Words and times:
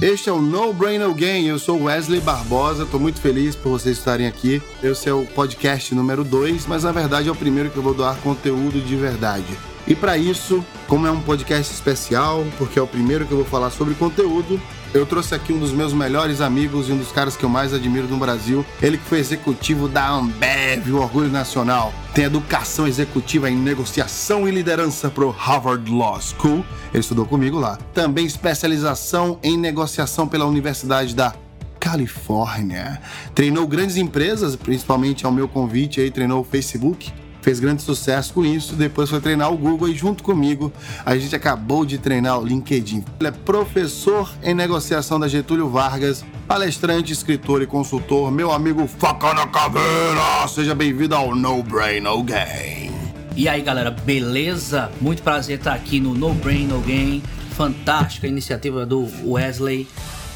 Este 0.00 0.28
é 0.28 0.32
o 0.32 0.42
No 0.42 0.74
Brain 0.74 0.98
No 0.98 1.14
Game. 1.14 1.48
Eu 1.48 1.58
sou 1.58 1.84
Wesley 1.84 2.20
Barbosa. 2.20 2.82
Estou 2.82 3.00
muito 3.00 3.18
feliz 3.18 3.56
por 3.56 3.70
vocês 3.70 3.96
estarem 3.96 4.26
aqui. 4.26 4.60
Esse 4.82 5.08
é 5.08 5.12
o 5.12 5.24
podcast 5.24 5.94
número 5.94 6.22
2, 6.22 6.66
mas 6.66 6.84
na 6.84 6.92
verdade 6.92 7.30
é 7.30 7.32
o 7.32 7.34
primeiro 7.34 7.70
que 7.70 7.78
eu 7.78 7.82
vou 7.82 7.94
doar 7.94 8.14
conteúdo 8.18 8.78
de 8.78 8.94
verdade. 8.94 9.58
E 9.86 9.94
para 9.94 10.18
isso, 10.18 10.62
como 10.86 11.06
é 11.06 11.10
um 11.10 11.22
podcast 11.22 11.72
especial, 11.72 12.44
porque 12.58 12.78
é 12.78 12.82
o 12.82 12.86
primeiro 12.86 13.24
que 13.24 13.32
eu 13.32 13.38
vou 13.38 13.46
falar 13.46 13.70
sobre 13.70 13.94
conteúdo, 13.94 14.60
eu 14.96 15.04
trouxe 15.04 15.34
aqui 15.34 15.52
um 15.52 15.58
dos 15.58 15.72
meus 15.72 15.92
melhores 15.92 16.40
amigos 16.40 16.88
e 16.88 16.92
um 16.92 16.96
dos 16.96 17.12
caras 17.12 17.36
que 17.36 17.44
eu 17.44 17.48
mais 17.50 17.74
admiro 17.74 18.08
no 18.08 18.16
Brasil. 18.16 18.64
Ele 18.80 18.96
que 18.96 19.04
foi 19.04 19.18
executivo 19.18 19.88
da 19.88 20.08
Ambev, 20.08 20.90
o 20.90 20.96
Orgulho 20.96 21.28
Nacional. 21.28 21.92
Tem 22.14 22.24
educação 22.24 22.86
executiva 22.86 23.50
em 23.50 23.56
negociação 23.56 24.48
e 24.48 24.50
liderança 24.50 25.10
pro 25.10 25.28
Harvard 25.28 25.90
Law 25.90 26.18
School. 26.20 26.64
Ele 26.92 27.00
estudou 27.00 27.26
comigo 27.26 27.58
lá. 27.58 27.76
Também 27.92 28.24
especialização 28.24 29.38
em 29.42 29.58
negociação 29.58 30.26
pela 30.26 30.46
Universidade 30.46 31.14
da 31.14 31.34
Califórnia. 31.78 33.00
Treinou 33.34 33.66
grandes 33.66 33.98
empresas, 33.98 34.56
principalmente 34.56 35.26
ao 35.26 35.32
meu 35.32 35.46
convite 35.46 36.00
aí, 36.00 36.10
treinou 36.10 36.40
o 36.40 36.44
Facebook, 36.44 37.12
fez 37.46 37.60
grande 37.60 37.80
sucesso 37.80 38.34
com 38.34 38.44
isso, 38.44 38.74
depois 38.74 39.08
foi 39.08 39.20
treinar 39.20 39.52
o 39.52 39.56
Google 39.56 39.88
e 39.88 39.94
junto 39.94 40.24
comigo 40.24 40.72
a 41.04 41.16
gente 41.16 41.36
acabou 41.36 41.86
de 41.86 41.96
treinar 41.96 42.40
o 42.40 42.44
LinkedIn. 42.44 43.04
Ele 43.20 43.28
é 43.28 43.30
professor 43.30 44.28
em 44.42 44.52
negociação 44.52 45.20
da 45.20 45.28
Getúlio 45.28 45.68
Vargas, 45.68 46.24
palestrante, 46.48 47.12
escritor 47.12 47.62
e 47.62 47.66
consultor, 47.66 48.32
meu 48.32 48.50
amigo 48.50 48.88
Faca 48.88 49.32
na 49.32 49.46
Caveira. 49.46 50.48
Seja 50.48 50.74
bem-vindo 50.74 51.14
ao 51.14 51.36
No 51.36 51.62
Brain 51.62 52.00
No 52.00 52.20
Game. 52.24 52.90
E 53.36 53.48
aí 53.48 53.62
galera, 53.62 53.92
beleza? 53.92 54.90
Muito 55.00 55.22
prazer 55.22 55.58
estar 55.58 55.74
aqui 55.74 56.00
no 56.00 56.14
No 56.14 56.34
Brain 56.34 56.66
No 56.66 56.80
Game. 56.80 57.22
Fantástica 57.52 58.26
iniciativa 58.26 58.84
do 58.84 59.06
Wesley 59.24 59.86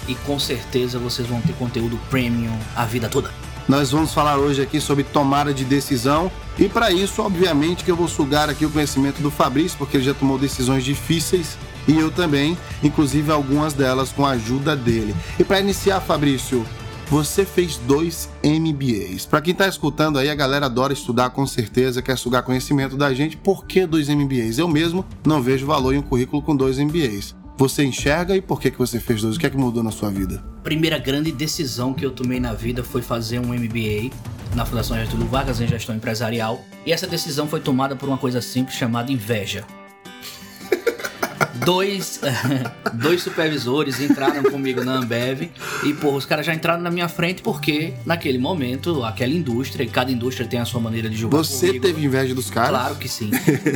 e 0.06 0.14
com 0.14 0.38
certeza 0.38 1.00
vocês 1.00 1.26
vão 1.26 1.40
ter 1.40 1.54
conteúdo 1.54 1.98
premium 2.08 2.56
a 2.76 2.84
vida 2.84 3.08
toda. 3.08 3.49
Nós 3.70 3.92
vamos 3.92 4.12
falar 4.12 4.36
hoje 4.36 4.60
aqui 4.60 4.80
sobre 4.80 5.04
tomada 5.04 5.54
de 5.54 5.64
decisão 5.64 6.28
e 6.58 6.68
para 6.68 6.90
isso, 6.90 7.22
obviamente, 7.22 7.84
que 7.84 7.90
eu 7.92 7.94
vou 7.94 8.08
sugar 8.08 8.50
aqui 8.50 8.66
o 8.66 8.70
conhecimento 8.70 9.22
do 9.22 9.30
Fabrício, 9.30 9.78
porque 9.78 9.96
ele 9.96 10.02
já 10.02 10.12
tomou 10.12 10.36
decisões 10.36 10.82
difíceis 10.82 11.56
e 11.86 11.96
eu 11.96 12.10
também, 12.10 12.58
inclusive 12.82 13.30
algumas 13.30 13.72
delas 13.72 14.10
com 14.10 14.26
a 14.26 14.30
ajuda 14.30 14.74
dele. 14.74 15.14
E 15.38 15.44
para 15.44 15.60
iniciar, 15.60 16.00
Fabrício, 16.00 16.66
você 17.08 17.44
fez 17.44 17.76
dois 17.76 18.28
MBAs. 18.42 19.24
Para 19.24 19.40
quem 19.40 19.52
está 19.52 19.68
escutando 19.68 20.18
aí, 20.18 20.28
a 20.28 20.34
galera 20.34 20.66
adora 20.66 20.92
estudar 20.92 21.30
com 21.30 21.46
certeza, 21.46 22.02
quer 22.02 22.18
sugar 22.18 22.42
conhecimento 22.42 22.96
da 22.96 23.14
gente. 23.14 23.36
Por 23.36 23.64
que 23.66 23.86
dois 23.86 24.08
MBAs? 24.08 24.58
Eu 24.58 24.66
mesmo 24.66 25.06
não 25.24 25.40
vejo 25.40 25.64
valor 25.64 25.94
em 25.94 25.98
um 25.98 26.02
currículo 26.02 26.42
com 26.42 26.56
dois 26.56 26.76
MBAs. 26.76 27.36
Você 27.60 27.84
enxerga 27.84 28.34
e 28.34 28.40
por 28.40 28.58
que, 28.58 28.70
que 28.70 28.78
você 28.78 28.98
fez 28.98 29.20
dois? 29.20 29.36
O 29.36 29.38
que 29.38 29.44
é 29.44 29.50
que 29.50 29.56
mudou 29.58 29.82
na 29.82 29.90
sua 29.90 30.08
vida? 30.08 30.42
Primeira 30.62 30.98
grande 30.98 31.30
decisão 31.30 31.92
que 31.92 32.06
eu 32.06 32.10
tomei 32.10 32.40
na 32.40 32.54
vida 32.54 32.82
foi 32.82 33.02
fazer 33.02 33.38
um 33.38 33.48
MBA 33.48 34.16
na 34.54 34.64
Fundação 34.64 34.96
Getúlio 34.96 35.26
Vargas 35.26 35.60
em 35.60 35.68
Gestão 35.68 35.94
Empresarial. 35.94 36.64
E 36.86 36.92
essa 36.92 37.06
decisão 37.06 37.46
foi 37.46 37.60
tomada 37.60 37.94
por 37.94 38.08
uma 38.08 38.16
coisa 38.16 38.40
simples 38.40 38.78
chamada 38.78 39.12
inveja 39.12 39.66
dois, 41.64 42.20
dois 42.94 43.22
supervisores 43.22 44.00
entraram 44.00 44.42
comigo 44.42 44.82
na 44.82 44.94
Ambev 44.94 45.50
e, 45.84 45.94
pô, 45.94 46.12
os 46.12 46.24
caras 46.24 46.46
já 46.46 46.54
entraram 46.54 46.82
na 46.82 46.90
minha 46.90 47.08
frente 47.08 47.42
porque, 47.42 47.94
naquele 48.04 48.38
momento, 48.38 49.04
aquela 49.04 49.32
indústria, 49.32 49.84
e 49.84 49.88
cada 49.88 50.10
indústria 50.10 50.46
tem 50.46 50.60
a 50.60 50.64
sua 50.64 50.80
maneira 50.80 51.08
de 51.08 51.16
jogar 51.16 51.38
Você 51.38 51.68
comigo. 51.68 51.86
teve 51.86 52.04
inveja 52.04 52.34
dos 52.34 52.50
caras? 52.50 52.70
Claro 52.70 52.94
que 52.96 53.08
sim. 53.08 53.30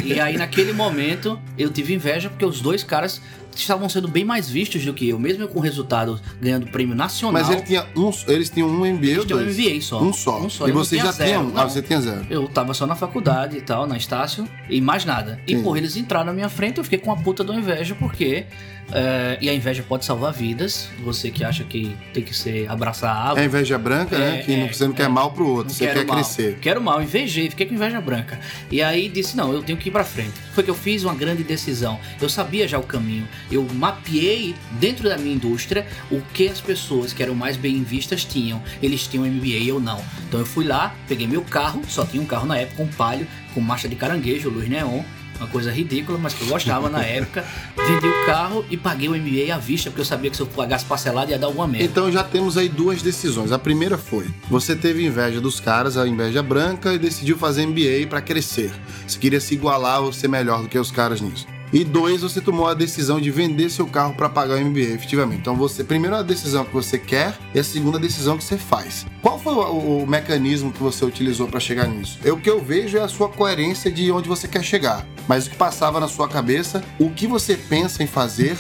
E 0.04 0.18
aí, 0.18 0.36
naquele 0.36 0.72
momento, 0.72 1.38
eu 1.58 1.70
tive 1.70 1.94
inveja 1.94 2.28
porque 2.28 2.44
os 2.44 2.60
dois 2.60 2.82
caras 2.82 3.20
estavam 3.60 3.88
sendo 3.88 4.08
bem 4.08 4.24
mais 4.24 4.48
vistos 4.48 4.84
do 4.84 4.92
que 4.94 5.08
eu, 5.08 5.18
mesmo 5.18 5.46
com 5.48 5.60
resultado 5.60 6.20
ganhando 6.40 6.66
prêmio 6.66 6.94
nacional. 6.94 7.32
Mas 7.42 7.50
ele 7.50 7.62
tinha 7.62 7.86
um, 7.96 8.10
eles 8.28 8.50
tinham 8.50 8.68
um 8.68 8.80
MBA 8.92 9.06
eles 9.06 9.18
ou 9.18 9.24
tinham 9.26 9.40
um 9.40 9.44
dois? 9.44 9.58
MBA 9.58 9.80
só. 9.82 10.02
Um 10.02 10.12
só. 10.12 10.40
Um 10.40 10.50
só. 10.50 10.68
E 10.68 10.72
você 10.72 10.96
já 10.96 11.12
tinha 11.12 11.40
um? 11.40 11.52
Ah, 11.56 11.64
você 11.64 11.82
tinha 11.82 12.00
zero. 12.00 12.26
Eu 12.30 12.48
tava 12.48 12.74
só 12.74 12.86
na 12.86 12.94
faculdade 12.94 13.56
e 13.56 13.60
tal, 13.60 13.86
na 13.86 13.96
Estácio, 13.96 14.48
e 14.68 14.80
mais 14.80 15.04
nada. 15.04 15.40
E, 15.46 15.56
Sim. 15.56 15.62
porra, 15.62 15.78
eles 15.78 15.96
entraram 15.96 16.26
na 16.26 16.32
minha 16.32 16.48
frente, 16.48 16.78
eu 16.78 16.84
fiquei 16.84 16.98
com 16.98 17.12
a 17.12 17.16
puta 17.16 17.42
do 17.44 17.52
inveja, 17.54 17.94
porque. 17.94 18.46
eh, 18.92 19.38
e 19.40 19.48
a 19.48 19.54
inveja 19.54 19.82
pode 19.88 20.04
salvar 20.04 20.30
vidas. 20.32 20.88
Você 21.02 21.30
que 21.30 21.42
acha 21.42 21.64
que 21.64 21.96
tem 22.12 22.22
que 22.22 22.36
ser 22.36 22.70
abraçar 22.70 23.10
a 23.10 23.14
É 23.14 23.16
a 23.16 23.28
árvore. 23.28 23.46
inveja 23.46 23.78
branca, 23.78 24.18
né? 24.18 24.40
É, 24.40 24.42
Que 24.42 24.56
não- 24.56 24.66
é, 24.66 24.72
você 24.72 24.86
não 24.86 24.92
quer 24.92 25.04
é. 25.04 25.08
mal 25.08 25.30
pro 25.30 25.48
outro, 25.48 25.72
você 25.72 25.86
quer 25.86 26.04
mal. 26.04 26.16
crescer. 26.16 26.58
Quero 26.60 26.82
mal, 26.82 27.02
invejei, 27.02 27.48
fiquei 27.48 27.64
com 27.66 27.74
inveja 27.74 27.98
branca. 28.00 28.38
E 28.70 28.82
aí 28.82 29.08
disse: 29.08 29.36
não, 29.36 29.52
eu 29.54 29.62
tenho 29.62 29.78
que 29.78 29.88
ir 29.88 29.92
pra 29.92 30.04
frente. 30.04 30.32
Foi 30.52 30.62
que 30.62 30.68
eu 30.70 30.74
fiz 30.74 31.02
uma 31.02 31.14
grande 31.14 31.42
decisão. 31.42 31.98
Eu 32.20 32.28
sabia 32.28 32.68
já 32.68 32.78
o 32.78 32.82
caminho. 32.82 33.26
Eu 33.50 33.66
mapeei 33.74 34.54
dentro 34.80 35.08
da 35.08 35.16
minha 35.16 35.34
indústria 35.34 35.86
o 36.10 36.20
que 36.32 36.48
as 36.48 36.60
pessoas 36.60 37.12
que 37.12 37.22
eram 37.22 37.34
mais 37.34 37.56
bem 37.56 37.82
vistas 37.82 38.24
tinham. 38.24 38.62
Eles 38.82 39.06
tinham 39.06 39.26
MBA 39.26 39.64
eu 39.66 39.80
não. 39.80 40.02
Então 40.28 40.40
eu 40.40 40.46
fui 40.46 40.64
lá, 40.64 40.94
peguei 41.08 41.26
meu 41.26 41.42
carro, 41.42 41.82
só 41.88 42.04
tinha 42.04 42.22
um 42.22 42.26
carro 42.26 42.46
na 42.46 42.58
época, 42.58 42.82
um 42.82 42.88
palio, 42.88 43.26
com 43.52 43.60
marcha 43.60 43.88
de 43.88 43.96
caranguejo, 43.96 44.48
luz 44.50 44.68
neon. 44.68 45.02
Uma 45.36 45.48
coisa 45.48 45.72
ridícula, 45.72 46.16
mas 46.16 46.32
que 46.32 46.42
eu 46.42 46.48
gostava 46.48 46.88
na 46.88 47.02
época. 47.04 47.44
Vendi 47.76 48.06
o 48.06 48.26
carro 48.26 48.64
e 48.70 48.76
paguei 48.76 49.08
o 49.08 49.16
MBA 49.16 49.52
à 49.52 49.58
vista, 49.58 49.90
porque 49.90 50.00
eu 50.00 50.04
sabia 50.04 50.30
que 50.30 50.36
se 50.36 50.42
eu 50.42 50.46
pagasse 50.46 50.84
parcelado 50.84 51.32
ia 51.32 51.38
dar 51.38 51.48
alguma 51.48 51.66
merda. 51.66 51.84
Então 51.86 52.10
já 52.10 52.22
temos 52.22 52.56
aí 52.56 52.68
duas 52.68 53.02
decisões. 53.02 53.50
A 53.50 53.58
primeira 53.58 53.98
foi: 53.98 54.28
você 54.48 54.76
teve 54.76 55.04
inveja 55.04 55.40
dos 55.40 55.58
caras, 55.58 55.96
a 55.96 56.06
inveja 56.06 56.40
branca, 56.40 56.94
e 56.94 56.98
decidiu 56.98 57.36
fazer 57.36 57.66
MBA 57.66 58.06
para 58.08 58.20
crescer. 58.22 58.72
Você 59.06 59.18
queria 59.18 59.40
se 59.40 59.54
igualar 59.54 60.02
ou 60.02 60.12
ser 60.12 60.28
melhor 60.28 60.62
do 60.62 60.68
que 60.68 60.78
os 60.78 60.92
caras 60.92 61.20
nisso. 61.20 61.46
E 61.74 61.84
dois, 61.84 62.22
você 62.22 62.40
tomou 62.40 62.68
a 62.68 62.72
decisão 62.72 63.20
de 63.20 63.32
vender 63.32 63.68
seu 63.68 63.86
carro 63.86 64.14
para 64.14 64.28
pagar 64.28 64.56
o 64.56 64.64
MBA, 64.64 64.94
efetivamente. 64.94 65.40
Então 65.40 65.56
você, 65.56 65.82
primeiro 65.82 66.14
a 66.14 66.22
decisão 66.22 66.64
que 66.64 66.72
você 66.72 66.96
quer 66.96 67.36
e 67.52 67.58
a 67.58 67.64
segunda 67.64 67.98
a 67.98 68.00
decisão 68.00 68.38
que 68.38 68.44
você 68.44 68.56
faz. 68.56 69.04
Qual 69.20 69.40
foi 69.40 69.52
o, 69.52 70.02
o 70.02 70.06
mecanismo 70.06 70.72
que 70.72 70.80
você 70.80 71.04
utilizou 71.04 71.48
para 71.48 71.58
chegar 71.58 71.88
nisso? 71.88 72.20
Eu, 72.24 72.36
o 72.36 72.40
que 72.40 72.48
eu 72.48 72.62
vejo 72.62 72.96
é 72.96 73.00
a 73.02 73.08
sua 73.08 73.28
coerência 73.28 73.90
de 73.90 74.10
onde 74.12 74.28
você 74.28 74.46
quer 74.46 74.62
chegar. 74.62 75.04
Mas 75.26 75.46
o 75.46 75.50
que 75.50 75.56
passava 75.56 75.98
na 75.98 76.06
sua 76.06 76.28
cabeça, 76.28 76.80
o 76.96 77.10
que 77.10 77.26
você 77.26 77.56
pensa 77.56 78.04
em 78.04 78.06
fazer 78.06 78.56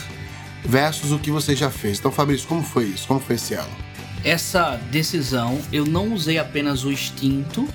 versus 0.64 1.12
o 1.12 1.18
que 1.20 1.30
você 1.30 1.54
já 1.54 1.70
fez. 1.70 2.00
Então, 2.00 2.10
Fabrício, 2.10 2.48
como 2.48 2.64
foi 2.64 2.86
isso? 2.86 3.06
Como 3.06 3.20
foi 3.20 3.36
esse 3.36 3.54
elo? 3.54 3.70
essa 4.24 4.80
decisão 4.90 5.60
eu 5.70 5.84
não 5.84 6.12
usei 6.14 6.38
apenas 6.38 6.82
o 6.82 6.90
instinto, 6.90 7.68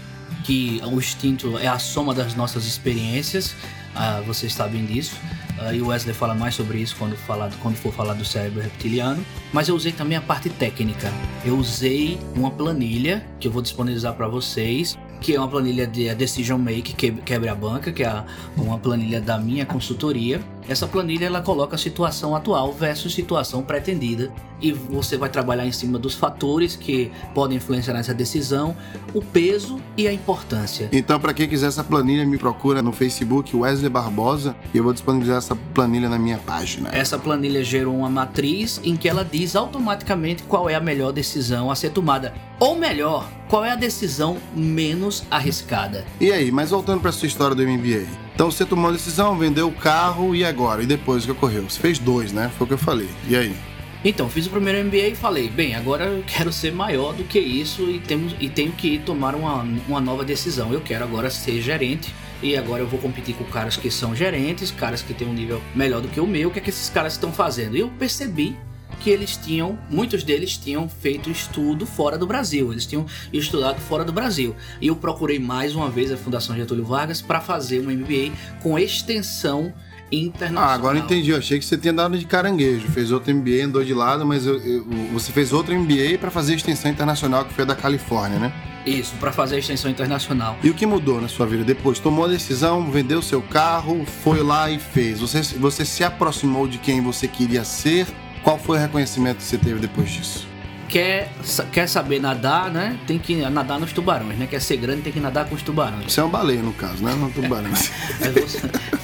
que 0.43 0.81
o 0.83 0.97
instinto 0.97 1.57
é 1.59 1.67
a 1.67 1.77
soma 1.77 2.13
das 2.13 2.33
nossas 2.33 2.65
experiências, 2.65 3.55
ah, 3.95 4.21
vocês 4.25 4.53
sabem 4.53 4.85
disso. 4.85 5.15
ah, 5.59 5.73
e 5.73 5.81
o 5.81 5.87
Wesley 5.87 6.13
fala 6.13 6.33
mais 6.33 6.55
sobre 6.55 6.79
isso 6.79 6.95
quando, 6.97 7.15
falar, 7.15 7.51
quando 7.61 7.75
for 7.75 7.93
falar 7.93 8.13
do 8.13 8.25
cérebro 8.25 8.61
reptiliano. 8.61 9.23
Mas 9.51 9.67
eu 9.67 9.75
usei 9.75 9.91
também 9.91 10.17
a 10.17 10.21
parte 10.21 10.49
técnica. 10.49 11.11
Eu 11.43 11.57
usei 11.57 12.19
uma 12.35 12.51
planilha 12.51 13.25
que 13.39 13.47
eu 13.47 13.51
vou 13.51 13.61
disponibilizar 13.61 14.13
para 14.13 14.27
vocês, 14.27 14.97
que 15.19 15.35
é 15.35 15.39
uma 15.39 15.47
planilha 15.47 15.85
de 15.85 16.13
Decision 16.15 16.59
Make, 16.59 16.93
que 16.93 17.11
quebra 17.11 17.51
a 17.51 17.55
banca, 17.55 17.91
que 17.91 18.03
é 18.03 18.23
uma 18.55 18.77
planilha 18.77 19.19
da 19.19 19.37
minha 19.37 19.65
consultoria. 19.65 20.41
Essa 20.69 20.85
planilha 20.85 21.25
ela 21.25 21.41
coloca 21.41 21.75
a 21.75 21.79
situação 21.79 22.35
atual 22.35 22.71
versus 22.71 23.11
situação 23.11 23.63
pretendida 23.63 24.31
e 24.61 24.71
você 24.71 25.17
vai 25.17 25.27
trabalhar 25.27 25.65
em 25.65 25.71
cima 25.71 25.97
dos 25.97 26.13
fatores 26.13 26.75
que 26.75 27.11
podem 27.33 27.57
influenciar 27.57 27.95
nessa 27.95 28.13
decisão, 28.13 28.77
o 29.11 29.19
peso 29.19 29.81
e 29.97 30.07
a 30.07 30.13
importância. 30.13 30.87
Então, 30.91 31.19
para 31.19 31.33
quem 31.33 31.49
quiser 31.49 31.67
essa 31.67 31.83
planilha, 31.83 32.23
me 32.23 32.37
procura 32.37 32.83
no 32.83 32.91
Facebook 32.91 33.55
Wesley 33.57 33.89
Barbosa 33.89 34.55
e 34.71 34.77
eu 34.77 34.83
vou 34.83 34.93
disponibilizar 34.93 35.39
essa 35.39 35.55
planilha 35.73 36.07
na 36.07 36.19
minha 36.19 36.37
página. 36.37 36.91
Essa 36.93 37.17
planilha 37.17 37.63
gerou 37.63 37.95
uma 37.95 38.09
matriz 38.09 38.79
em 38.83 38.95
que 38.95 39.09
ela 39.09 39.25
diz 39.25 39.55
automaticamente 39.55 40.43
qual 40.43 40.69
é 40.69 40.75
a 40.75 40.79
melhor 40.79 41.11
decisão 41.11 41.71
a 41.71 41.75
ser 41.75 41.89
tomada. 41.89 42.31
Ou 42.59 42.75
melhor, 42.75 43.27
qual 43.47 43.65
é 43.65 43.71
a 43.71 43.75
decisão 43.75 44.37
menos 44.55 45.23
arriscada. 45.31 46.05
E 46.21 46.31
aí, 46.31 46.51
mas 46.51 46.69
voltando 46.69 47.01
para 47.01 47.11
sua 47.11 47.27
história 47.27 47.55
do 47.55 47.67
MBA. 47.67 48.28
Então 48.39 48.49
você 48.49 48.65
tomou 48.65 48.89
a 48.89 48.93
decisão, 48.93 49.37
vendeu 49.37 49.67
o 49.67 49.71
carro 49.73 50.33
e 50.33 50.45
agora? 50.45 50.81
E 50.81 50.85
depois 50.85 51.23
o 51.23 51.25
que 51.25 51.31
ocorreu? 51.33 51.69
Você 51.69 51.77
fez 51.77 51.99
dois, 51.99 52.31
né? 52.31 52.49
Foi 52.57 52.63
o 52.63 52.67
que 52.69 52.73
eu 52.73 52.77
falei. 52.77 53.09
E 53.27 53.35
aí? 53.35 53.53
Então, 54.01 54.29
fiz 54.29 54.47
o 54.47 54.49
primeiro 54.49 54.81
MBA 54.87 55.07
e 55.09 55.15
falei, 55.15 55.49
bem, 55.49 55.75
agora 55.75 56.05
eu 56.05 56.23
quero 56.25 56.49
ser 56.49 56.71
maior 56.71 57.13
do 57.13 57.25
que 57.25 57.37
isso 57.37 57.81
e, 57.91 57.99
temos, 57.99 58.33
e 58.39 58.47
tenho 58.47 58.71
que 58.71 58.97
tomar 58.99 59.35
uma, 59.35 59.67
uma 59.89 59.99
nova 59.99 60.23
decisão. 60.23 60.71
Eu 60.71 60.79
quero 60.79 61.03
agora 61.03 61.29
ser 61.29 61.61
gerente 61.61 62.15
e 62.41 62.55
agora 62.55 62.81
eu 62.81 62.87
vou 62.87 62.97
competir 63.01 63.35
com 63.35 63.43
caras 63.43 63.75
que 63.75 63.91
são 63.91 64.15
gerentes, 64.15 64.71
caras 64.71 65.01
que 65.01 65.13
têm 65.13 65.27
um 65.27 65.33
nível 65.33 65.61
melhor 65.75 65.99
do 65.99 66.07
que 66.07 66.21
o 66.21 66.25
meu. 66.25 66.47
O 66.47 66.51
que 66.53 66.59
é 66.59 66.61
que 66.61 66.69
esses 66.69 66.89
caras 66.89 67.11
estão 67.15 67.33
fazendo? 67.33 67.75
E 67.75 67.81
eu 67.81 67.89
percebi 67.99 68.55
que 68.99 69.09
eles 69.09 69.37
tinham, 69.37 69.77
muitos 69.89 70.23
deles 70.23 70.57
tinham 70.57 70.87
feito 70.89 71.29
estudo 71.29 71.85
fora 71.85 72.17
do 72.17 72.27
Brasil, 72.27 72.71
eles 72.71 72.85
tinham 72.85 73.05
estudado 73.33 73.79
fora 73.79 74.03
do 74.03 74.11
Brasil. 74.11 74.55
E 74.81 74.87
eu 74.87 74.95
procurei 74.95 75.39
mais 75.39 75.75
uma 75.75 75.89
vez 75.89 76.11
a 76.11 76.17
Fundação 76.17 76.55
Getúlio 76.55 76.85
Vargas 76.85 77.21
para 77.21 77.39
fazer 77.39 77.79
um 77.79 77.89
MBA 77.91 78.31
com 78.61 78.77
extensão 78.77 79.73
internacional. 80.11 80.69
Ah, 80.69 80.73
agora 80.73 80.97
eu 80.97 81.03
entendi. 81.03 81.29
Eu 81.29 81.37
achei 81.37 81.59
que 81.59 81.65
você 81.65 81.77
tinha 81.77 81.93
dado 81.93 82.17
de 82.17 82.25
caranguejo. 82.25 82.87
Fez 82.87 83.11
outro 83.11 83.31
MBA, 83.31 83.65
andou 83.65 83.83
de 83.83 83.93
lado, 83.93 84.25
mas 84.25 84.45
eu- 84.45 84.57
eu- 84.59 84.83
você 85.13 85.31
fez 85.31 85.53
outro 85.53 85.73
MBA 85.73 86.17
para 86.17 86.31
fazer 86.31 86.53
a 86.53 86.55
extensão 86.55 86.89
internacional 86.89 87.45
que 87.45 87.53
foi 87.53 87.63
a 87.63 87.67
da 87.67 87.75
Califórnia, 87.75 88.39
né? 88.39 88.51
Isso, 88.85 89.13
para 89.19 89.31
fazer 89.31 89.57
a 89.57 89.59
extensão 89.59 89.91
internacional. 89.91 90.57
E 90.63 90.69
o 90.69 90.73
que 90.73 90.85
mudou 90.85 91.21
na 91.21 91.27
sua 91.27 91.45
vida 91.45 91.63
depois? 91.63 91.99
Tomou 91.99 92.25
a 92.25 92.27
decisão, 92.27 92.89
vendeu 92.89 93.21
seu 93.21 93.41
carro, 93.41 94.03
foi 94.23 94.41
lá 94.41 94.71
e 94.71 94.79
fez. 94.79 95.19
Você, 95.19 95.41
você 95.59 95.85
se 95.85 96.03
aproximou 96.03 96.67
de 96.67 96.79
quem 96.79 97.01
você 97.01 97.27
queria 97.27 97.63
ser 97.63 98.07
Qual 98.43 98.57
foi 98.57 98.77
o 98.77 98.81
reconhecimento 98.81 99.37
que 99.37 99.43
você 99.43 99.57
teve 99.57 99.79
depois 99.79 100.09
disso? 100.09 100.47
Quer, 100.87 101.31
quer 101.71 101.87
saber 101.87 102.19
nadar, 102.19 102.71
né? 102.71 102.97
Tem 103.05 103.19
que 103.19 103.35
nadar 103.35 103.79
nos 103.79 103.93
tubarões, 103.93 104.37
né? 104.39 104.47
Quer 104.47 104.59
ser 104.59 104.77
grande, 104.77 105.03
tem 105.03 105.13
que 105.13 105.19
nadar 105.19 105.47
com 105.47 105.53
os 105.53 105.61
tubarões. 105.61 106.11
Você 106.11 106.19
é 106.19 106.23
um 106.23 106.29
baleia, 106.29 106.63
no 106.63 106.73
caso, 106.73 107.03
né? 107.03 107.13
Não 107.13 107.25
é 107.25 107.29
um 107.29 107.31
tubarão. 107.31 107.69
mas, 107.69 107.91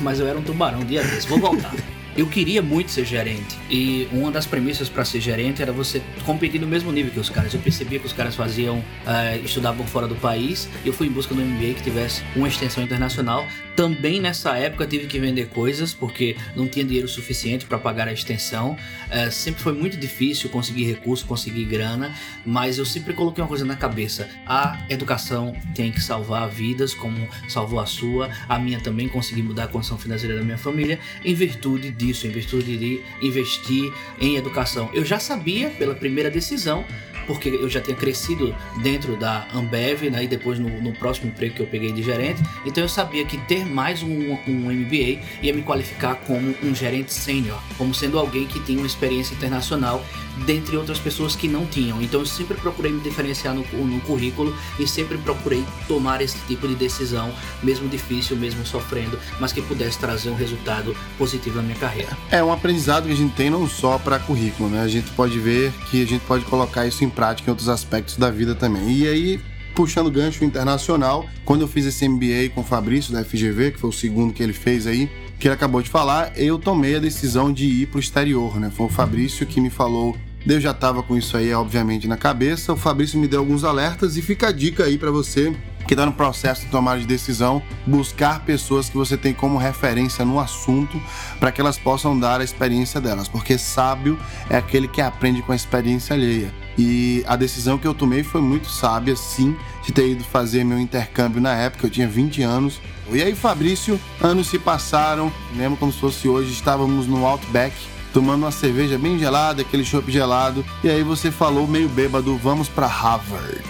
mas, 0.02 0.20
eu 0.20 0.28
era 0.28 0.38
um 0.38 0.42
tubarão 0.42 0.80
um 0.80 0.86
dia 0.86 1.04
desses. 1.04 1.26
Vou 1.26 1.40
voltar. 1.40 1.74
Eu 2.18 2.28
queria 2.28 2.62
muito 2.62 2.92
ser 2.92 3.04
gerente 3.04 3.58
e 3.70 4.08
uma 4.10 4.32
das 4.32 4.46
premissas 4.46 4.88
para 4.88 5.04
ser 5.04 5.20
gerente 5.20 5.62
era 5.62 5.74
você 5.74 6.02
competir 6.26 6.62
no 6.62 6.68
mesmo 6.68 6.90
nível 6.90 7.12
que 7.12 7.20
os 7.20 7.30
caras. 7.30 7.54
Eu 7.54 7.60
percebia 7.60 8.00
que 8.00 8.06
os 8.06 8.14
caras 8.14 8.36
faziam, 8.36 8.78
uh, 8.78 9.44
estudavam 9.44 9.86
fora 9.86 10.08
do 10.08 10.16
país 10.16 10.70
e 10.86 10.88
eu 10.88 10.94
fui 10.94 11.08
em 11.08 11.12
busca 11.12 11.36
do 11.36 11.42
MBA 11.42 11.74
que 11.74 11.84
tivesse 11.84 12.24
uma 12.34 12.48
extensão 12.48 12.82
internacional. 12.82 13.46
Também 13.76 14.22
nessa 14.22 14.58
época 14.58 14.88
tive 14.88 15.08
que 15.08 15.20
vender 15.20 15.50
coisas 15.50 15.94
porque 15.94 16.38
não 16.56 16.70
tinha 16.70 16.86
dinheiro 16.86 17.10
suficiente 17.10 17.66
para 17.66 17.78
pagar 17.78 18.08
a 18.08 18.14
extensão. 18.14 18.78
Uh, 19.08 19.30
sempre 19.30 19.62
foi 19.62 19.74
muito 19.74 19.98
difícil 19.98 20.50
conseguir 20.50 20.86
recurso, 20.86 21.26
conseguir 21.26 21.66
grana, 21.66 22.16
mas 22.46 22.78
eu 22.78 22.86
sempre 22.86 23.14
coloquei 23.14 23.44
uma 23.44 23.50
coisa 23.50 23.66
na 23.66 23.76
cabeça: 23.76 24.30
a 24.48 24.86
educação 24.90 25.54
tem 25.74 25.92
que 25.92 26.02
salvar 26.02 26.48
vidas, 26.48 26.94
como 26.94 27.28
salvou 27.50 27.82
a 27.82 27.86
sua, 27.86 28.30
a 28.48 28.58
minha 28.58 28.80
também 28.80 29.10
consegui 29.10 29.44
mudar 29.44 29.66
a 29.66 29.68
condição 29.68 29.98
financeira 29.98 30.38
da 30.38 30.42
minha 30.42 30.58
família 30.58 30.98
em 31.26 31.34
virtude 31.34 31.92
de 31.92 32.05
disso, 32.06 32.28
em 32.28 32.30
virtude 32.30 32.78
de 32.78 33.02
investir 33.22 33.92
em 34.20 34.36
educação. 34.36 34.90
Eu 34.94 35.04
já 35.04 35.20
sabia 35.20 35.70
pela 35.72 35.96
primeira 35.96 36.30
decisão 36.30 36.86
porque 37.26 37.50
eu 37.50 37.70
já 37.70 37.82
tinha 37.82 37.96
crescido 37.96 38.56
dentro 38.82 39.16
da 39.16 39.48
Ambev, 39.54 40.10
né, 40.10 40.24
e 40.24 40.28
depois 40.28 40.60
no, 40.60 40.70
no, 40.82 40.94
próximo 40.94 41.28
emprego 41.28 41.56
que 41.56 41.62
eu 41.62 41.68
peguei 41.68 41.92
de 41.92 42.02
gerente, 42.02 42.42
então 42.66 42.84
eu 42.84 42.90
sabia 42.90 43.26
que 43.26 43.38
ter 43.46 43.66
mais 43.66 44.02
um, 44.02 44.38
um 44.48 44.72
MBA 44.72 45.22
ia 45.42 45.54
me 45.54 45.62
qualificar 45.62 46.16
como 46.16 46.56
um 46.64 46.74
gerente 46.74 47.14
sênior, 47.14 47.60
como 47.78 47.94
sendo 47.94 48.18
alguém 48.18 48.46
que 48.46 48.60
tinha 48.62 48.78
uma 48.78 48.88
experiência 48.88 49.34
internacional, 49.34 50.04
dentre 50.46 50.76
outras 50.76 51.00
pessoas 51.00 51.36
que 51.36 51.48
não 51.48 51.66
tinham. 51.66 52.02
Então 52.02 52.20
eu 52.20 52.26
sempre 52.26 52.58
procurei 52.58 52.92
me 52.92 53.02
diferenciar 53.02 53.54
no, 53.54 53.64
no 53.64 54.02
currículo 54.02 54.56
e 54.80 54.88
sempre 54.88 55.18
procurei 55.18 55.64
tomar 55.88 56.22
esse 56.22 56.38
tipo 56.48 56.68
de 56.68 56.76
decisão, 56.76 57.32
mesmo 57.64 57.88
difícil, 57.88 58.36
mesmo 58.36 58.66
sofrendo, 58.66 59.18
mas 59.40 59.52
que 59.52 59.62
pudesse 59.62 59.98
trazer 60.00 60.30
um 60.30 60.36
resultado 60.36 60.96
positivo 61.18 61.58
na 61.58 61.64
minha 61.64 61.78
carreira. 61.78 62.18
É 62.30 62.44
um 62.44 62.52
aprendizado 62.52 63.06
que 63.06 63.14
a 63.14 63.16
gente 63.16 63.34
tem 63.36 63.50
não 63.50 63.68
só 63.68 63.98
para 63.98 64.20
currículo, 64.20 64.70
né? 64.70 64.82
A 64.82 64.88
gente 64.88 65.10
pode 65.12 65.40
ver 65.40 65.72
que 65.90 66.02
a 66.02 66.08
gente 66.08 66.24
pode 66.26 66.44
colocar 66.46 66.86
isso 66.86 67.04
em 67.04 67.10
prática 67.16 67.50
em 67.50 67.52
outros 67.52 67.70
aspectos 67.70 68.18
da 68.18 68.30
vida 68.30 68.54
também. 68.54 68.92
E 68.92 69.08
aí, 69.08 69.42
puxando 69.74 70.12
gancho 70.12 70.44
internacional, 70.44 71.26
quando 71.44 71.62
eu 71.62 71.68
fiz 71.68 71.86
esse 71.86 72.08
MBA 72.08 72.50
com 72.54 72.62
o 72.62 72.64
Fabrício 72.64 73.14
da 73.14 73.24
FGV, 73.24 73.72
que 73.72 73.80
foi 73.80 73.90
o 73.90 73.94
segundo 73.94 74.34
que 74.34 74.44
ele 74.44 74.54
fez 74.54 74.86
aí, 74.86 75.10
que 75.40 75.48
ele 75.48 75.56
acabou 75.56 75.82
de 75.82 75.90
falar, 75.90 76.32
eu 76.36 76.58
tomei 76.58 76.96
a 76.96 77.00
decisão 77.00 77.52
de 77.52 77.66
ir 77.66 77.88
para 77.88 77.98
o 77.98 78.00
exterior, 78.00 78.60
né? 78.60 78.72
Foi 78.76 78.86
o 78.86 78.90
Fabrício 78.90 79.46
que 79.46 79.60
me 79.60 79.70
falou. 79.70 80.16
Eu 80.48 80.62
já 80.62 80.72
estava 80.72 81.02
com 81.02 81.18
isso 81.18 81.36
aí, 81.36 81.52
obviamente, 81.54 82.08
na 82.08 82.18
cabeça. 82.18 82.72
O 82.72 82.78
Fabrício 82.78 83.20
me 83.20 83.28
deu 83.28 83.40
alguns 83.40 83.64
alertas 83.64 84.16
e 84.16 84.22
fica 84.22 84.50
a 84.50 84.52
dica 84.52 84.84
aí 84.84 84.98
para 84.98 85.10
você 85.10 85.56
que 85.88 85.94
está 85.94 86.06
no 86.06 86.14
processo 86.14 86.62
de 86.66 86.72
tomar 86.72 86.98
de 86.98 87.06
decisão, 87.06 87.62
buscar 87.86 88.44
pessoas 88.44 88.90
que 88.90 88.98
você 88.98 89.16
tem 89.16 89.34
como 89.34 89.58
referência 89.58 90.26
no 90.26 90.40
assunto 90.40 91.00
para 91.40 91.52
que 91.52 91.62
elas 91.62 91.78
possam 91.78 92.20
dar 92.20 92.42
a 92.42 92.44
experiência 92.44 93.00
delas, 93.00 93.28
porque 93.28 93.58
sábio 93.58 94.18
é 94.50 94.58
aquele 94.58 94.88
que 94.88 95.02
aprende 95.02 95.42
com 95.44 95.52
a 95.52 95.56
experiência 95.56 96.16
alheia. 96.16 96.65
E 96.78 97.24
a 97.28 97.36
decisão 97.36 97.78
que 97.78 97.88
eu 97.88 97.94
tomei 97.94 98.24
foi 98.24 98.42
muito 98.42 98.70
sábia, 98.70 99.16
sim, 99.16 99.56
de 99.84 99.92
ter 99.92 100.10
ido 100.10 100.24
fazer 100.24 100.64
meu 100.64 100.80
intercâmbio 100.80 101.42
na 101.42 101.54
época, 101.54 101.88
eu 101.88 101.90
tinha 101.90 102.08
20 102.08 102.42
anos. 102.42 102.82
E 103.12 103.22
aí, 103.22 103.36
Fabrício, 103.36 104.00
anos 104.22 104.48
se 104.48 104.60
passaram, 104.60 105.32
lembro 105.56 105.78
como 105.78 105.92
se 105.92 106.00
fosse 106.00 106.28
hoje, 106.28 106.52
estávamos 106.52 107.08
no 107.08 107.26
Outback, 107.26 107.76
tomando 108.14 108.44
uma 108.44 108.52
cerveja 108.52 108.98
bem 108.98 109.20
gelada, 109.20 109.62
aquele 109.62 109.86
chopp 109.86 110.12
gelado, 110.12 110.66
e 110.84 110.90
aí 110.90 111.04
você 111.04 111.32
falou 111.32 111.68
meio 111.68 111.88
bêbado, 111.88 112.36
vamos 112.38 112.68
para 112.68 112.88
Harvard. 112.88 113.62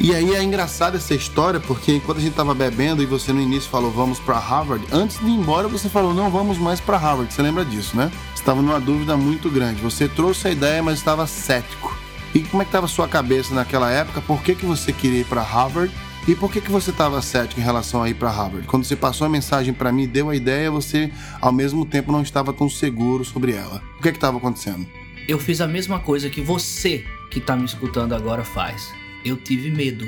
E 0.00 0.14
aí 0.14 0.32
é 0.32 0.42
engraçada 0.42 0.96
essa 0.96 1.12
história, 1.12 1.58
porque 1.58 1.92
enquanto 1.92 2.18
a 2.18 2.20
gente 2.20 2.34
tava 2.34 2.54
bebendo 2.54 3.02
e 3.02 3.06
você 3.06 3.32
no 3.32 3.40
início 3.40 3.68
falou 3.68 3.90
vamos 3.90 4.20
para 4.20 4.38
Harvard, 4.38 4.86
antes 4.92 5.18
de 5.18 5.26
ir 5.26 5.34
embora 5.34 5.66
você 5.66 5.88
falou 5.88 6.14
não 6.14 6.30
vamos 6.30 6.56
mais 6.56 6.80
para 6.80 6.96
Harvard. 6.96 7.34
Você 7.34 7.42
lembra 7.42 7.64
disso, 7.64 7.96
né? 7.96 8.08
Estava 8.32 8.62
numa 8.62 8.78
dúvida 8.78 9.16
muito 9.16 9.50
grande. 9.50 9.82
Você 9.82 10.06
trouxe 10.06 10.46
a 10.46 10.50
ideia, 10.52 10.80
mas 10.80 10.98
estava 10.98 11.26
cético. 11.26 11.98
E 12.34 12.40
como 12.40 12.62
é 12.62 12.64
que 12.64 12.68
estava 12.68 12.86
sua 12.86 13.08
cabeça 13.08 13.54
naquela 13.54 13.90
época? 13.90 14.20
Por 14.20 14.42
que, 14.42 14.54
que 14.54 14.66
você 14.66 14.92
queria 14.92 15.20
ir 15.20 15.24
para 15.24 15.42
Harvard? 15.42 15.92
E 16.26 16.34
por 16.34 16.52
que, 16.52 16.60
que 16.60 16.70
você 16.70 16.90
estava 16.90 17.22
cético 17.22 17.58
em 17.58 17.64
relação 17.64 18.02
a 18.02 18.10
ir 18.10 18.14
para 18.14 18.30
Harvard? 18.30 18.66
Quando 18.66 18.84
você 18.84 18.94
passou 18.94 19.26
a 19.26 19.30
mensagem 19.30 19.72
para 19.72 19.90
mim, 19.90 20.06
deu 20.06 20.28
a 20.28 20.36
ideia, 20.36 20.70
você 20.70 21.10
ao 21.40 21.50
mesmo 21.50 21.86
tempo 21.86 22.12
não 22.12 22.20
estava 22.20 22.52
tão 22.52 22.68
seguro 22.68 23.24
sobre 23.24 23.52
ela. 23.52 23.82
O 23.98 24.02
que 24.02 24.10
estava 24.10 24.36
acontecendo? 24.36 24.86
Eu 25.26 25.38
fiz 25.38 25.62
a 25.62 25.66
mesma 25.66 25.98
coisa 26.00 26.28
que 26.28 26.42
você 26.42 27.04
que 27.30 27.38
está 27.38 27.56
me 27.56 27.64
escutando 27.64 28.14
agora 28.14 28.44
faz. 28.44 28.92
Eu 29.24 29.38
tive 29.38 29.70
medo. 29.70 30.06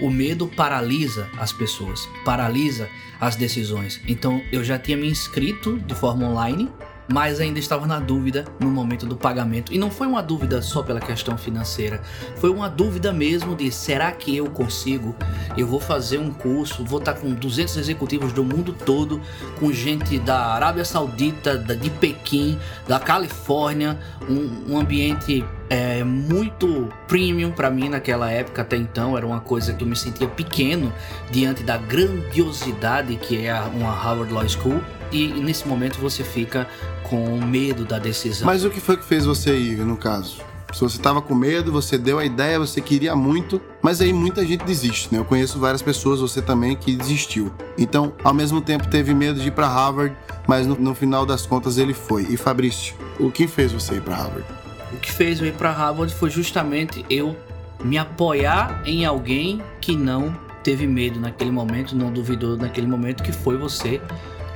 O 0.00 0.10
medo 0.10 0.48
paralisa 0.48 1.28
as 1.38 1.52
pessoas, 1.52 2.08
paralisa 2.24 2.88
as 3.20 3.36
decisões. 3.36 4.00
Então 4.08 4.42
eu 4.50 4.64
já 4.64 4.76
tinha 4.76 4.96
me 4.96 5.08
inscrito 5.08 5.78
de 5.78 5.94
forma 5.94 6.26
online 6.26 6.68
mas 7.12 7.40
ainda 7.40 7.58
estava 7.58 7.86
na 7.86 7.98
dúvida 7.98 8.44
no 8.58 8.70
momento 8.70 9.06
do 9.06 9.16
pagamento. 9.16 9.72
E 9.72 9.78
não 9.78 9.90
foi 9.90 10.06
uma 10.06 10.22
dúvida 10.22 10.62
só 10.62 10.82
pela 10.82 11.00
questão 11.00 11.36
financeira, 11.36 12.00
foi 12.36 12.50
uma 12.50 12.68
dúvida 12.68 13.12
mesmo 13.12 13.56
de 13.56 13.70
será 13.70 14.12
que 14.12 14.36
eu 14.36 14.46
consigo? 14.46 15.14
Eu 15.56 15.66
vou 15.66 15.80
fazer 15.80 16.18
um 16.18 16.32
curso, 16.32 16.84
vou 16.84 16.98
estar 16.98 17.14
com 17.14 17.32
200 17.32 17.76
executivos 17.76 18.32
do 18.32 18.44
mundo 18.44 18.72
todo, 18.72 19.20
com 19.58 19.72
gente 19.72 20.18
da 20.18 20.54
Arábia 20.54 20.84
Saudita, 20.84 21.58
de 21.58 21.90
Pequim, 21.90 22.58
da 22.86 22.98
Califórnia, 22.98 23.98
um, 24.28 24.74
um 24.74 24.78
ambiente 24.78 25.44
é, 25.70 26.02
muito 26.04 26.88
premium 27.06 27.52
para 27.52 27.70
mim 27.70 27.88
naquela 27.88 28.30
época 28.30 28.62
até 28.62 28.76
então 28.76 29.16
era 29.16 29.24
uma 29.24 29.40
coisa 29.40 29.72
que 29.72 29.84
eu 29.84 29.88
me 29.88 29.96
sentia 29.96 30.26
pequeno 30.26 30.92
diante 31.30 31.62
da 31.62 31.76
grandiosidade 31.76 33.14
que 33.16 33.46
é 33.46 33.54
uma 33.60 33.92
Harvard 33.92 34.32
Law 34.32 34.46
School 34.48 34.82
e 35.12 35.28
nesse 35.28 35.66
momento 35.66 35.98
você 35.98 36.24
fica 36.24 36.68
com 37.04 37.40
medo 37.40 37.84
da 37.84 37.98
decisão. 37.98 38.46
Mas 38.46 38.64
o 38.64 38.70
que 38.70 38.80
foi 38.80 38.96
que 38.96 39.04
fez 39.04 39.24
você 39.26 39.56
ir, 39.56 39.78
no 39.78 39.96
caso? 39.96 40.38
Se 40.72 40.80
você 40.80 40.96
estava 40.96 41.20
com 41.20 41.34
medo, 41.34 41.72
você 41.72 41.98
deu 41.98 42.20
a 42.20 42.24
ideia, 42.24 42.56
você 42.56 42.80
queria 42.80 43.16
muito, 43.16 43.60
mas 43.82 44.00
aí 44.00 44.12
muita 44.12 44.46
gente 44.46 44.64
desiste, 44.64 45.08
né? 45.12 45.18
Eu 45.18 45.24
conheço 45.24 45.58
várias 45.58 45.82
pessoas, 45.82 46.20
você 46.20 46.40
também, 46.40 46.76
que 46.76 46.94
desistiu. 46.94 47.52
Então, 47.76 48.12
ao 48.22 48.32
mesmo 48.32 48.60
tempo, 48.60 48.86
teve 48.86 49.12
medo 49.12 49.40
de 49.40 49.48
ir 49.48 49.50
para 49.50 49.66
Harvard, 49.66 50.14
mas 50.46 50.68
no, 50.68 50.76
no, 50.76 50.94
final 50.94 51.26
das 51.26 51.44
contas 51.44 51.76
ele 51.76 51.92
foi. 51.92 52.22
E 52.30 52.36
Fabrício, 52.36 52.94
o 53.18 53.32
que 53.32 53.48
fez 53.48 53.72
você 53.72 53.94
ir 53.96 54.02
para 54.02 54.14
Harvard? 54.14 54.59
O 54.92 54.96
que 54.96 55.10
fez 55.10 55.40
eu 55.40 55.46
ir 55.46 55.52
para 55.52 55.70
Harvard 55.70 56.12
foi 56.12 56.30
justamente 56.30 57.04
eu 57.08 57.36
me 57.82 57.96
apoiar 57.96 58.82
em 58.84 59.04
alguém 59.04 59.62
que 59.80 59.96
não 59.96 60.36
teve 60.62 60.86
medo 60.86 61.18
naquele 61.18 61.50
momento, 61.50 61.96
não 61.96 62.12
duvidou 62.12 62.56
naquele 62.56 62.86
momento, 62.86 63.22
que 63.22 63.32
foi 63.32 63.56
você, 63.56 64.00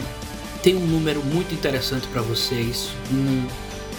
Tem 0.62 0.76
um 0.76 0.86
número 0.86 1.24
muito 1.24 1.54
interessante 1.54 2.08
para 2.08 2.22
vocês, 2.22 2.90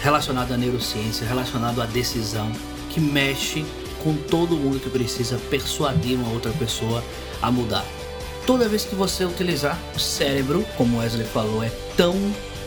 relacionado 0.01 0.53
à 0.53 0.57
neurociência, 0.57 1.27
relacionado 1.27 1.81
à 1.81 1.85
decisão, 1.85 2.51
que 2.89 2.99
mexe 2.99 3.65
com 4.03 4.15
todo 4.15 4.55
mundo 4.55 4.79
que 4.79 4.89
precisa 4.89 5.37
persuadir 5.49 6.17
uma 6.17 6.31
outra 6.31 6.51
pessoa 6.53 7.03
a 7.41 7.51
mudar. 7.51 7.85
Toda 8.45 8.67
vez 8.67 8.83
que 8.83 8.95
você 8.95 9.25
utilizar 9.25 9.77
o 9.95 9.99
cérebro, 9.99 10.65
como 10.75 10.99
Wesley 10.99 11.25
falou, 11.25 11.63
é 11.63 11.71
tão 11.95 12.15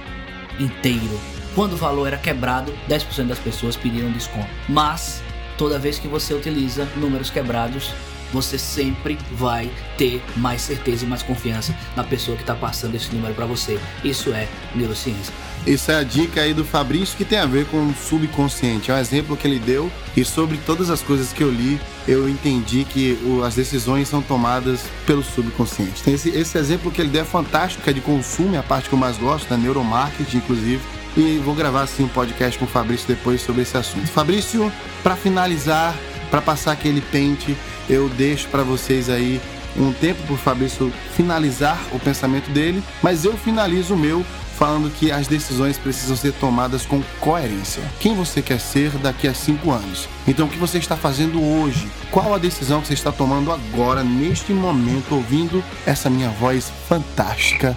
inteiro. 0.59 1.21
Quando 1.55 1.75
o 1.75 1.77
valor 1.77 2.07
era 2.07 2.17
quebrado, 2.17 2.73
10% 2.89 3.27
das 3.27 3.39
pessoas 3.39 3.77
pediram 3.77 4.11
desconto. 4.11 4.49
Mas 4.69 5.23
toda 5.59 5.79
vez 5.79 5.99
que 5.99 6.09
você 6.09 6.35
utiliza 6.35 6.89
números 6.97 7.31
quebrados, 7.31 7.93
você 8.33 8.59
sempre 8.59 9.19
vai 9.33 9.71
ter 9.99 10.23
mais 10.37 10.63
certeza 10.63 11.05
e 11.05 11.09
mais 11.09 11.23
confiança 11.23 11.75
na 11.95 12.03
pessoa 12.03 12.37
que 12.37 12.43
está 12.43 12.55
passando 12.55 12.95
esse 12.95 13.15
número 13.15 13.35
para 13.35 13.45
você. 13.45 13.79
Isso 14.03 14.33
é 14.33 14.49
neurociência. 14.75 15.35
Isso 15.67 15.93
é 15.93 15.97
a 15.97 16.03
dica 16.03 16.41
aí 16.41 16.53
do 16.53 16.65
Fabrício 16.65 17.17
que 17.17 17.25
tem 17.25 17.39
a 17.39 17.47
ver 17.47 17.67
com 17.67 17.87
o 17.87 17.95
subconsciente. 17.95 18.91
É 18.91 18.95
um 18.95 18.99
exemplo 18.99 19.37
que 19.37 19.47
ele 19.47 19.61
deu 19.61 19.91
e 20.17 20.25
sobre 20.25 20.59
todas 20.67 20.91
as 20.91 21.03
coisas 21.03 21.33
que 21.33 21.43
eu 21.43 21.51
li, 21.51 21.81
eu 22.07 22.29
entendi 22.29 22.85
que 22.85 23.17
o, 23.25 23.45
as 23.45 23.55
decisões 23.55 24.09
são 24.09 24.21
tomadas 24.21 24.81
pelo 25.07 25.23
subconsciente. 25.23 26.03
Tem 26.03 26.15
esse, 26.15 26.31
esse 26.31 26.59
exemplo 26.59 26.91
que 26.91 27.01
ele 27.01 27.11
deu 27.11 27.23
é 27.23 27.25
fantástico, 27.25 27.85
que 27.85 27.91
é 27.91 27.93
de 27.93 28.01
consumo, 28.01 28.57
é 28.57 28.59
a 28.59 28.63
parte 28.63 28.89
que 28.89 28.95
eu 28.95 28.99
mais 28.99 29.17
gosto, 29.17 29.49
da 29.49 29.57
neuromarketing, 29.57 30.39
inclusive 30.39 30.81
e 31.17 31.39
vou 31.45 31.55
gravar 31.55 31.83
assim 31.83 32.05
um 32.05 32.09
podcast 32.09 32.59
com 32.59 32.65
o 32.65 32.69
Fabrício 32.69 33.07
depois 33.07 33.41
sobre 33.43 33.63
esse 33.63 33.77
assunto. 33.77 34.07
Fabrício, 34.09 34.73
para 35.03 35.15
finalizar, 35.15 35.95
para 36.31 36.41
passar 36.41 36.73
aquele 36.73 37.01
pente, 37.01 37.57
eu 37.89 38.09
deixo 38.09 38.49
para 38.49 38.63
vocês 38.63 39.11
aí 39.11 39.41
um 39.77 39.93
tempo 39.93 40.23
para 40.23 40.35
o 40.35 40.39
Fabrício 40.39 40.93
finalizar 41.15 41.79
o 41.93 41.99
pensamento 41.99 42.51
dele, 42.51 42.83
mas 43.03 43.25
eu 43.25 43.37
finalizo 43.37 43.95
o 43.95 43.99
meu 43.99 44.25
falando 44.63 44.93
que 44.93 45.11
as 45.11 45.27
decisões 45.27 45.77
precisam 45.77 46.15
ser 46.15 46.33
tomadas 46.35 46.87
com 46.87 47.03
coerência. 47.19 47.83
Quem 47.99 48.15
você 48.15 48.41
quer 48.41 48.61
ser 48.61 48.91
daqui 48.99 49.27
a 49.27 49.35
cinco 49.35 49.73
anos? 49.73 50.09
Então, 50.25 50.47
o 50.47 50.49
que 50.49 50.57
você 50.57 50.79
está 50.79 50.97
fazendo 50.97 51.43
hoje? 51.43 51.91
Qual 52.13 52.33
a 52.33 52.39
decisão 52.39 52.81
que 52.81 52.87
você 52.87 52.95
está 52.95 53.11
tomando 53.11 53.51
agora, 53.51 54.05
neste 54.05 54.53
momento, 54.53 55.17
ouvindo 55.17 55.65
essa 55.85 56.09
minha 56.09 56.31
voz 56.31 56.73
fantástica? 56.89 57.77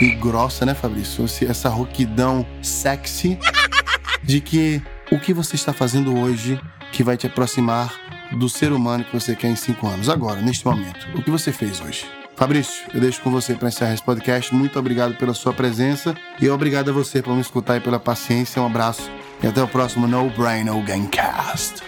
e 0.00 0.10
grossa, 0.16 0.66
né, 0.66 0.74
Fabrício? 0.74 1.26
Essa 1.48 1.68
rouquidão 1.68 2.44
sexy 2.60 3.38
de 4.20 4.40
que 4.40 4.82
o 5.12 5.20
que 5.20 5.32
você 5.32 5.54
está 5.54 5.72
fazendo 5.72 6.18
hoje 6.18 6.60
que 6.90 7.04
vai 7.04 7.16
te 7.16 7.28
aproximar 7.28 7.94
do 8.36 8.48
ser 8.48 8.72
humano 8.72 9.04
que 9.04 9.12
você 9.12 9.36
quer 9.36 9.46
em 9.46 9.56
cinco 9.56 9.86
anos. 9.86 10.08
Agora, 10.08 10.40
neste 10.40 10.66
momento, 10.66 11.06
o 11.14 11.22
que 11.22 11.30
você 11.30 11.52
fez 11.52 11.80
hoje? 11.80 12.04
Fabrício, 12.36 12.84
eu 12.92 13.00
deixo 13.00 13.22
com 13.22 13.30
você 13.30 13.54
para 13.54 13.68
encerrar 13.68 13.94
esse 13.94 14.02
podcast. 14.02 14.52
Muito 14.52 14.76
obrigado 14.78 15.14
pela 15.14 15.32
sua 15.32 15.52
presença 15.52 16.14
e 16.40 16.48
obrigado 16.48 16.90
a 16.90 16.92
você 16.92 17.22
por 17.22 17.34
me 17.34 17.40
escutar 17.40 17.76
e 17.76 17.80
pela 17.80 18.00
paciência. 18.00 18.60
Um 18.60 18.66
abraço 18.66 19.08
e 19.42 19.46
até 19.46 19.62
o 19.62 19.68
próximo 19.68 20.08
No 20.08 20.28
Brain 20.30 20.64
No 20.64 20.82
Gamecast. 20.82 21.82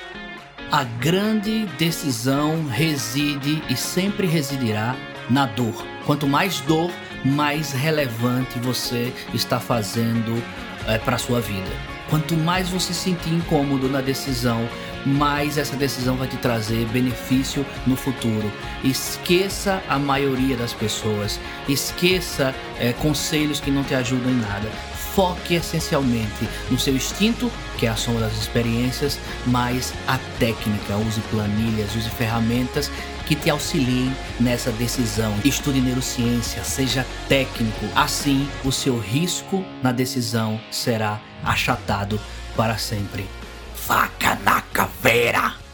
A 0.71 0.85
grande 0.85 1.67
decisão 1.79 2.65
reside 2.67 3.62
e 3.69 3.76
sempre 3.76 4.26
residirá 4.26 4.95
na 5.29 5.47
dor. 5.47 5.85
Quanto 6.05 6.29
mais 6.29 6.61
dor, 6.61 6.91
mais 7.25 7.73
relevante 7.73 8.59
você 8.61 9.12
está 9.35 9.59
fazendo 9.59 10.41
é, 10.87 10.97
para 10.99 11.17
a 11.17 11.19
sua 11.19 11.41
vida. 11.41 11.71
Quanto 12.09 12.37
mais 12.37 12.69
você 12.69 12.93
se 12.93 13.00
sentir 13.00 13.33
incômodo 13.33 13.88
na 13.88 14.00
decisão, 14.00 14.69
mais 15.07 15.57
essa 15.57 15.77
decisão 15.77 16.17
vai 16.17 16.27
te 16.27 16.37
trazer 16.37 16.85
benefício 16.89 17.65
no 17.87 17.97
futuro. 17.97 18.53
Esqueça 18.83 19.83
a 19.89 19.99
maioria 19.99 20.57
das 20.57 20.73
pessoas, 20.73 21.39
esqueça 21.69 22.55
é, 22.79 22.93
conselhos 22.95 23.61
que 23.61 23.71
não 23.71 23.85
te 23.85 23.95
ajudam 23.95 24.31
em 24.31 24.41
nada. 24.41 24.69
Foque 25.15 25.55
essencialmente 25.55 26.47
no 26.71 26.79
seu 26.79 26.95
instinto, 26.95 27.51
que 27.79 27.87
é 27.87 27.89
a 27.89 27.97
soma 27.97 28.21
das 28.21 28.35
experiências, 28.35 29.19
mais 29.47 29.95
a 30.07 30.19
técnica. 30.39 30.97
Use 30.97 31.21
planilhas, 31.31 31.95
use 31.97 32.11
ferramentas 32.11 32.91
que 33.27 33.35
te 33.35 33.49
auxiliem 33.49 34.15
nessa 34.39 34.71
decisão. 34.73 35.35
Estude 35.43 35.81
neurociência, 35.81 36.63
seja 36.63 37.07
técnico. 37.29 37.87
Assim, 37.95 38.47
o 38.63 38.71
seu 38.71 38.99
risco 38.99 39.65
na 39.83 39.91
decisão 39.91 40.61
será 40.71 41.19
achatado 41.43 42.21
para 42.55 42.77
sempre. 42.77 43.27
Faca 43.87 44.35
na 44.45 44.61
caveira! 44.73 45.66